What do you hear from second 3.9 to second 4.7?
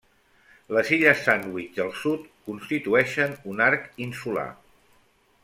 insular.